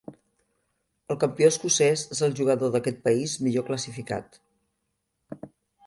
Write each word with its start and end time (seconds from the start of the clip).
El 1.15 1.19
campió 1.23 1.51
escocès 1.53 2.05
és 2.17 2.23
el 2.29 2.35
jugador 2.41 2.73
d'aquest 2.77 2.99
país 3.07 3.39
millor 3.49 3.69
classificat. 3.71 4.43